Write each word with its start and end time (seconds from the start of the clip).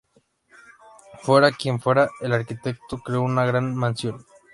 Fuera 1.21 1.51
quien 1.51 1.79
fuera 1.79 2.09
el 2.21 2.33
arquitecto, 2.33 3.03
creó 3.05 3.21
una 3.21 3.45
gran 3.45 3.75
mansión. 3.75 4.25